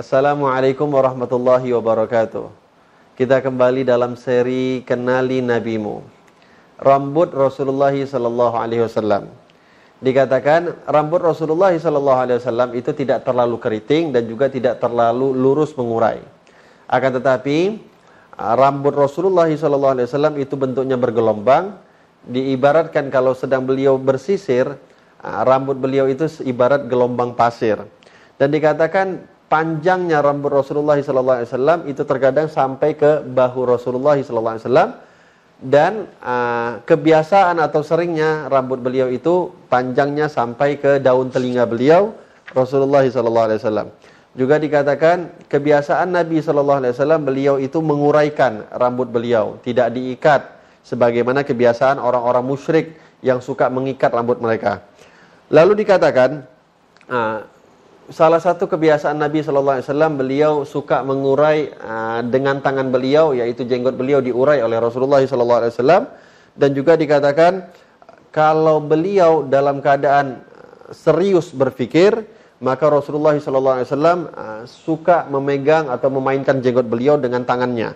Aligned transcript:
Assalamualaikum 0.00 0.88
warahmatullahi 0.96 1.76
wabarakatuh. 1.76 2.48
Kita 3.20 3.44
kembali 3.44 3.84
dalam 3.84 4.16
seri 4.16 4.80
Kenali 4.80 5.44
Nabimu. 5.44 6.00
Rambut 6.80 7.28
Rasulullah 7.36 7.92
wasallam. 7.92 9.28
Dikatakan 10.00 10.88
rambut 10.88 11.20
Rasulullah 11.20 11.76
wasallam 11.76 12.72
itu 12.72 12.96
tidak 12.96 13.28
terlalu 13.28 13.60
keriting 13.60 14.08
dan 14.08 14.24
juga 14.24 14.48
tidak 14.48 14.80
terlalu 14.80 15.36
lurus 15.36 15.76
mengurai. 15.76 16.24
Akan 16.88 17.20
tetapi 17.20 17.84
rambut 18.56 18.96
Rasulullah 18.96 19.52
wasallam 19.52 20.40
itu 20.40 20.56
bentuknya 20.56 20.96
bergelombang, 20.96 21.76
diibaratkan 22.24 23.12
kalau 23.12 23.36
sedang 23.36 23.68
beliau 23.68 24.00
bersisir, 24.00 24.64
rambut 25.20 25.76
beliau 25.76 26.08
itu 26.08 26.24
ibarat 26.40 26.88
gelombang 26.88 27.36
pasir. 27.36 27.84
Dan 28.40 28.48
dikatakan 28.48 29.36
panjangnya 29.50 30.22
rambut 30.22 30.54
Rasulullah 30.54 30.94
SAW 31.02 31.90
itu 31.90 32.06
terkadang 32.06 32.46
sampai 32.46 32.94
ke 32.94 33.26
bahu 33.26 33.66
Rasulullah 33.66 34.14
SAW 34.22 35.10
dan 35.60 36.08
uh, 36.22 36.80
kebiasaan 36.86 37.58
atau 37.58 37.82
seringnya 37.84 38.46
rambut 38.48 38.78
beliau 38.80 39.10
itu 39.10 39.52
panjangnya 39.68 40.30
sampai 40.30 40.78
ke 40.78 41.02
daun 41.02 41.28
telinga 41.28 41.66
beliau 41.66 42.14
Rasulullah 42.54 43.04
SAW. 43.04 43.90
Juga 44.30 44.62
dikatakan 44.62 45.50
kebiasaan 45.50 46.14
Nabi 46.14 46.38
SAW 46.38 47.18
beliau 47.18 47.58
itu 47.58 47.82
menguraikan 47.82 48.70
rambut 48.70 49.10
beliau, 49.10 49.58
tidak 49.66 49.90
diikat 49.90 50.46
sebagaimana 50.86 51.42
kebiasaan 51.42 51.98
orang-orang 51.98 52.46
musyrik 52.46 52.86
yang 53.20 53.42
suka 53.42 53.66
mengikat 53.66 54.14
rambut 54.14 54.38
mereka. 54.38 54.86
Lalu 55.50 55.82
dikatakan 55.82 56.46
uh, 57.10 57.42
salah 58.10 58.42
satu 58.42 58.66
kebiasaan 58.66 59.22
Nabi 59.22 59.40
Shallallahu 59.40 59.78
Alaihi 59.78 59.86
Wasallam 59.86 60.12
beliau 60.18 60.52
suka 60.66 61.06
mengurai 61.06 61.70
uh, 61.78 62.20
dengan 62.26 62.58
tangan 62.58 62.90
beliau 62.90 63.30
yaitu 63.32 63.62
jenggot 63.62 63.94
beliau 63.94 64.18
diurai 64.18 64.60
oleh 64.66 64.82
Rasulullah 64.82 65.22
Shallallahu 65.22 65.60
Alaihi 65.62 65.72
Wasallam 65.78 66.02
dan 66.58 66.70
juga 66.74 66.98
dikatakan 66.98 67.70
kalau 68.34 68.82
beliau 68.82 69.46
dalam 69.46 69.78
keadaan 69.78 70.42
serius 70.90 71.54
berpikir 71.54 72.26
maka 72.58 72.90
Rasulullah 72.90 73.38
Shallallahu 73.38 73.76
Alaihi 73.78 73.88
Wasallam 73.88 74.20
uh, 74.34 74.62
suka 74.66 75.30
memegang 75.30 75.86
atau 75.88 76.10
memainkan 76.10 76.58
jenggot 76.60 76.90
beliau 76.90 77.16
dengan 77.16 77.46
tangannya. 77.46 77.94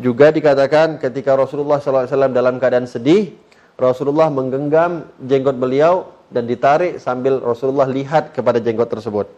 Juga 0.00 0.32
dikatakan 0.32 0.96
ketika 0.96 1.36
Rasulullah 1.36 1.76
Shallallahu 1.82 2.08
Alaihi 2.08 2.14
Wasallam 2.16 2.32
dalam 2.32 2.54
keadaan 2.56 2.88
sedih, 2.88 3.36
Rasulullah 3.76 4.32
menggenggam 4.32 5.10
jenggot 5.20 5.58
beliau 5.60 6.21
dan 6.32 6.48
ditarik 6.48 6.96
sambil 6.96 7.38
Rasulullah 7.38 7.86
lihat 7.86 8.32
kepada 8.32 8.58
jenggot 8.58 8.88
tersebut. 8.88 9.28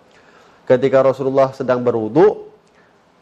Ketika 0.65 1.05
Rasulullah 1.05 1.53
sedang 1.53 1.85
berwudu, 1.85 2.49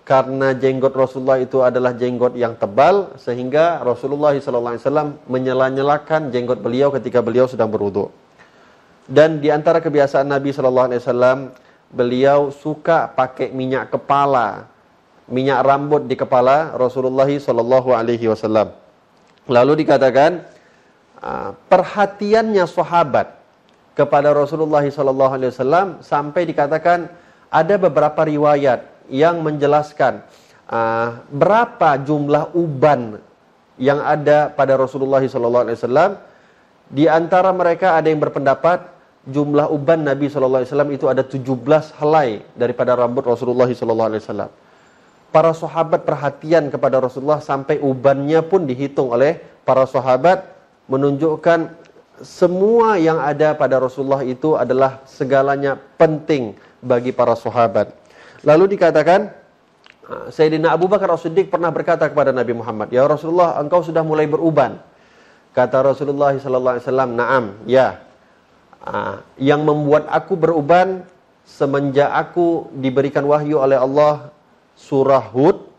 karena 0.06 0.54
jenggot 0.54 0.94
Rasulullah 0.94 1.42
itu 1.42 1.58
adalah 1.62 1.96
jenggot 1.96 2.38
yang 2.38 2.54
tebal, 2.54 3.18
sehingga 3.18 3.82
Rasulullah 3.82 4.34
SAW 4.36 5.18
menyela-nyelakan 5.26 6.30
jenggot 6.30 6.62
beliau 6.62 6.94
ketika 6.94 7.18
beliau 7.18 7.50
sedang 7.50 7.72
berwudu. 7.72 8.12
Dan 9.06 9.42
di 9.42 9.50
antara 9.50 9.82
kebiasaan 9.82 10.30
Nabi 10.30 10.54
SAW, 10.54 11.50
beliau 11.90 12.54
suka 12.54 13.10
pakai 13.10 13.50
minyak 13.50 13.90
kepala, 13.90 14.70
minyak 15.26 15.66
rambut 15.66 16.06
di 16.06 16.14
kepala 16.14 16.78
Rasulullah 16.78 17.26
SAW. 17.26 18.70
Lalu 19.50 19.72
dikatakan, 19.82 20.46
ah, 21.18 21.50
perhatiannya 21.66 22.62
sahabat 22.70 23.41
kepada 23.92 24.32
Rasulullah 24.32 24.84
SAW 24.88 26.00
sampai 26.00 26.42
dikatakan 26.48 27.08
ada 27.52 27.74
beberapa 27.76 28.24
riwayat 28.24 28.88
yang 29.12 29.44
menjelaskan 29.44 30.24
uh, 30.72 31.20
berapa 31.28 32.00
jumlah 32.00 32.56
uban 32.56 33.20
yang 33.76 34.00
ada 34.00 34.48
pada 34.52 34.76
Rasulullah 34.80 35.20
SAW. 35.20 36.16
Di 36.92 37.08
antara 37.08 37.52
mereka 37.56 37.96
ada 37.96 38.08
yang 38.08 38.20
berpendapat 38.20 38.84
jumlah 39.28 39.70
uban 39.70 40.04
Nabi 40.04 40.28
SAW 40.28 40.64
itu 40.92 41.06
ada 41.08 41.24
17 41.24 41.40
helai 42.00 42.42
daripada 42.56 42.96
rambut 42.96 43.24
Rasulullah 43.24 43.68
SAW. 43.68 44.50
Para 45.32 45.52
sahabat 45.56 46.04
perhatian 46.04 46.68
kepada 46.68 47.00
Rasulullah 47.00 47.40
sampai 47.40 47.80
ubannya 47.80 48.44
pun 48.44 48.68
dihitung 48.68 49.16
oleh 49.16 49.40
para 49.64 49.88
sahabat 49.88 50.44
menunjukkan 50.92 51.72
semua 52.22 52.96
yang 52.96 53.18
ada 53.18 53.52
pada 53.58 53.82
Rasulullah 53.82 54.22
itu 54.22 54.54
adalah 54.54 55.02
segalanya 55.04 55.74
penting 55.98 56.54
bagi 56.78 57.10
para 57.10 57.34
sahabat. 57.34 57.90
Lalu 58.46 58.78
dikatakan 58.78 59.30
ah, 60.06 60.26
Sayyidina 60.30 60.70
Abu 60.74 60.86
Bakar 60.86 61.10
As-Siddiq 61.10 61.50
pernah 61.50 61.70
berkata 61.74 62.06
kepada 62.06 62.30
Nabi 62.30 62.54
Muhammad, 62.54 62.94
"Ya 62.94 63.06
Rasulullah, 63.06 63.58
engkau 63.58 63.82
sudah 63.82 64.06
mulai 64.06 64.30
beruban." 64.30 64.78
Kata 65.52 65.84
Rasulullah 65.84 66.32
sallallahu 66.32 66.74
alaihi 66.78 66.86
wasallam, 66.86 67.10
"Na'am, 67.12 67.44
ya." 67.68 68.00
Ah, 68.82 69.22
yang 69.38 69.62
membuat 69.62 70.10
aku 70.10 70.34
beruban 70.34 71.06
semenjak 71.46 72.10
aku 72.10 72.66
diberikan 72.74 73.22
wahyu 73.26 73.62
oleh 73.62 73.78
Allah 73.78 74.34
surah 74.74 75.22
Hud, 75.30 75.70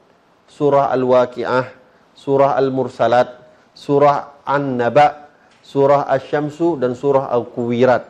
surah 0.48 0.88
Al-Waqiah, 0.96 1.68
surah 2.16 2.56
Al-Mursalat, 2.56 3.28
surah 3.76 4.40
An-Naba 4.48 5.23
surah 5.64 6.06
Asy-Syamsu 6.12 6.78
dan 6.78 6.94
surah 6.94 7.32
Al-Kuwirat. 7.32 8.06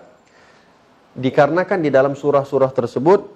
Dikarenakan 1.13 1.79
di 1.85 1.93
dalam 1.93 2.17
surah-surah 2.17 2.73
tersebut 2.73 3.29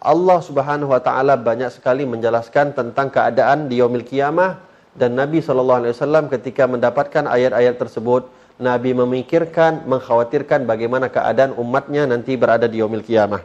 Allah 0.00 0.40
Subhanahu 0.40 0.96
wa 0.96 1.00
taala 1.04 1.36
banyak 1.36 1.68
sekali 1.68 2.08
menjelaskan 2.08 2.72
tentang 2.72 3.12
keadaan 3.12 3.68
di 3.68 3.84
yaumil 3.84 4.08
kiamah 4.08 4.56
dan 4.96 5.12
Nabi 5.12 5.44
sallallahu 5.44 5.84
alaihi 5.84 5.92
wasallam 5.92 6.32
ketika 6.32 6.64
mendapatkan 6.64 7.28
ayat-ayat 7.28 7.76
tersebut 7.76 8.32
Nabi 8.60 8.92
memikirkan, 8.92 9.88
mengkhawatirkan 9.88 10.68
bagaimana 10.68 11.08
keadaan 11.08 11.56
umatnya 11.56 12.04
nanti 12.04 12.36
berada 12.36 12.68
di 12.68 12.80
yaumil 12.80 13.04
kiamah. 13.04 13.40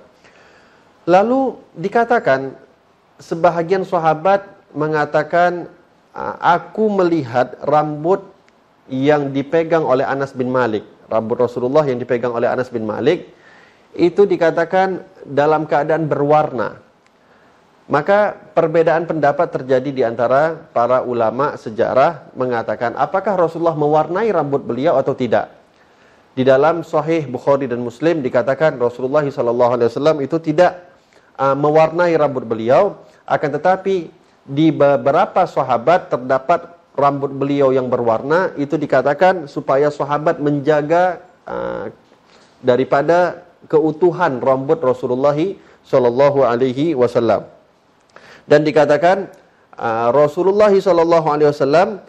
Lalu 1.08 1.56
dikatakan 1.76 2.56
sebahagian 3.20 3.88
sahabat 3.88 4.44
mengatakan 4.76 5.72
aku 6.40 6.92
melihat 6.92 7.56
rambut 7.64 8.24
yang 8.92 9.34
dipegang 9.34 9.82
oleh 9.82 10.06
Anas 10.06 10.34
bin 10.34 10.54
Malik, 10.54 10.86
rambut 11.10 11.42
Rasulullah 11.42 11.86
yang 11.86 11.98
dipegang 11.98 12.34
oleh 12.34 12.46
Anas 12.46 12.70
bin 12.70 12.86
Malik, 12.86 13.30
itu 13.96 14.28
dikatakan 14.28 15.02
dalam 15.26 15.66
keadaan 15.66 16.06
berwarna. 16.06 16.84
Maka 17.86 18.34
perbedaan 18.34 19.06
pendapat 19.06 19.62
terjadi 19.62 19.90
di 19.94 20.02
antara 20.02 20.58
para 20.74 21.06
ulama 21.06 21.54
sejarah 21.54 22.34
mengatakan 22.34 22.98
apakah 22.98 23.38
Rasulullah 23.38 23.78
mewarnai 23.78 24.34
rambut 24.34 24.66
beliau 24.66 24.98
atau 24.98 25.14
tidak. 25.14 25.54
Di 26.34 26.42
dalam 26.42 26.82
Sahih 26.82 27.30
Bukhari 27.30 27.70
dan 27.70 27.80
Muslim 27.80 28.20
dikatakan 28.26 28.76
Rasulullah 28.82 29.24
SAW 29.24 30.20
itu 30.20 30.36
tidak 30.42 30.84
uh, 31.38 31.56
mewarnai 31.56 32.12
rambut 32.18 32.44
beliau, 32.44 33.00
akan 33.24 33.50
tetapi 33.56 34.10
di 34.44 34.68
beberapa 34.70 35.48
sahabat 35.48 36.12
terdapat 36.12 36.75
rambut 36.96 37.32
beliau 37.32 37.76
yang 37.76 37.92
berwarna 37.92 38.56
itu 38.56 38.80
dikatakan 38.80 39.52
supaya 39.52 39.92
sahabat 39.92 40.40
menjaga 40.40 41.20
uh, 41.44 41.92
daripada 42.64 43.46
keutuhan 43.68 44.40
rambut 44.40 44.80
Rasulullah 44.80 45.36
Shallallahu 45.86 46.42
Alaihi 46.48 46.98
Wasallam. 46.98 47.46
Dan 48.48 48.64
dikatakan 48.66 49.30
uh, 49.78 50.10
Rasulullah 50.16 50.72
Shallallahu 50.72 51.28
Alaihi 51.30 51.52
Wasallam 51.52 52.02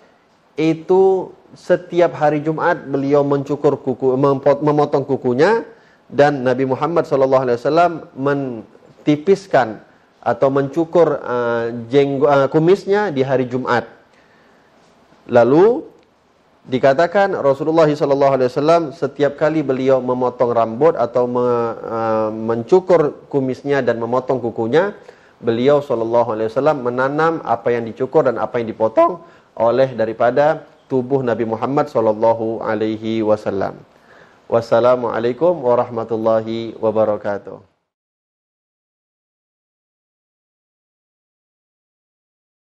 itu 0.56 1.34
setiap 1.52 2.16
hari 2.16 2.40
Jumat 2.40 2.88
beliau 2.88 3.20
mencukur 3.24 3.76
kuku 3.80 4.16
memotong 4.64 5.04
kukunya 5.04 5.64
dan 6.08 6.46
Nabi 6.46 6.64
Muhammad 6.68 7.04
Shallallahu 7.04 7.44
Alaihi 7.44 7.58
Wasallam 7.60 7.92
mentipiskan 8.16 9.82
atau 10.26 10.48
mencukur 10.50 11.22
uh, 11.22 11.70
jenggo, 11.86 12.26
uh, 12.26 12.48
kumisnya 12.50 13.14
di 13.14 13.22
hari 13.22 13.46
Jumat 13.46 13.95
Lalu 15.26 15.82
dikatakan 16.66 17.34
Rasulullah 17.34 17.86
SAW 17.86 18.94
setiap 18.94 19.38
kali 19.38 19.62
beliau 19.62 20.02
memotong 20.02 20.50
rambut 20.54 20.94
atau 20.98 21.26
me, 21.30 21.46
uh, 21.82 22.30
mencukur 22.30 23.26
kumisnya 23.30 23.82
dan 23.82 23.98
memotong 23.98 24.38
kukunya, 24.42 24.94
beliau 25.42 25.82
SAW 25.82 26.74
menanam 26.78 27.42
apa 27.42 27.74
yang 27.74 27.86
dicukur 27.86 28.26
dan 28.26 28.38
apa 28.38 28.58
yang 28.62 28.70
dipotong 28.70 29.22
oleh 29.58 29.94
daripada 29.94 30.66
tubuh 30.86 31.22
Nabi 31.22 31.46
Muhammad 31.46 31.90
SAW. 31.90 33.74
Wassalamualaikum 34.46 35.58
warahmatullahi 35.58 36.78
wabarakatuh. 36.78 37.75